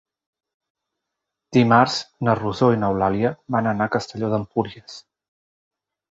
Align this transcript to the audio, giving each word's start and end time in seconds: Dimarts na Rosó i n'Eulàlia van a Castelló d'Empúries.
Dimarts 1.57 1.97
na 2.27 2.35
Rosó 2.39 2.69
i 2.75 2.79
n'Eulàlia 2.83 3.33
van 3.57 3.69
a 3.73 3.89
Castelló 3.97 4.31
d'Empúries. 4.33 4.97